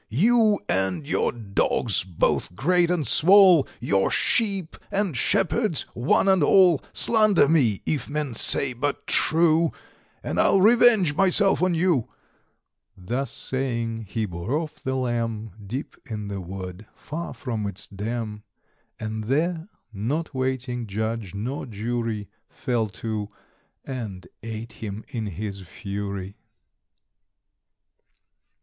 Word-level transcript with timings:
You 0.09 0.57
and 0.67 1.07
your 1.07 1.31
dogs, 1.31 2.03
both 2.03 2.55
great 2.55 2.89
and 2.89 3.05
small, 3.05 3.67
Your 3.79 4.09
sheep 4.09 4.75
and 4.91 5.15
shepherds, 5.15 5.81
one 5.93 6.27
and 6.27 6.41
all, 6.41 6.81
Slander 6.91 7.47
me, 7.47 7.83
if 7.85 8.09
men 8.09 8.33
say 8.33 8.73
but 8.73 9.05
true, 9.05 9.71
And 10.23 10.39
I'll 10.39 10.59
revenge 10.59 11.13
myself 11.15 11.61
on 11.61 11.75
you." 11.75 12.09
Thus 12.97 13.29
saying, 13.31 14.05
he 14.09 14.25
bore 14.25 14.57
off 14.57 14.81
the 14.81 14.95
Lamb 14.95 15.51
Deep 15.63 15.95
in 16.09 16.29
the 16.29 16.41
wood, 16.41 16.87
far 16.95 17.31
from 17.35 17.67
its 17.67 17.85
dam. 17.85 18.41
And 18.99 19.25
there, 19.25 19.69
not 19.93 20.33
waiting 20.33 20.87
judge 20.87 21.35
nor 21.35 21.67
jury, 21.67 22.27
Fell 22.49 22.87
to, 23.05 23.29
and 23.85 24.25
ate 24.41 24.71
him 24.73 25.03
in 25.09 25.27
his 25.27 25.59
fury. 25.61 26.37